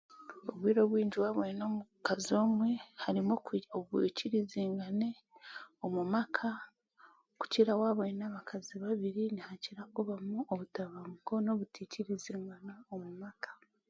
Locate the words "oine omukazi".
1.43-2.31